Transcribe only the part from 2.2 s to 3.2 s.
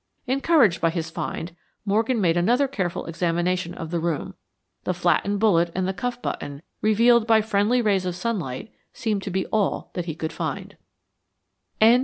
another careful